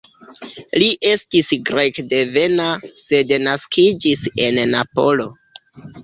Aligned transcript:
Li 0.83 0.85
estis 1.09 1.51
grekdevena, 1.69 2.69
sed 3.01 3.33
naskiĝis 3.47 4.23
en 4.47 4.57
Napolo. 4.71 5.29